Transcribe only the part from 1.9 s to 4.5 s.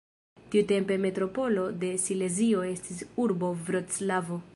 Silezio estis urbo Vroclavo.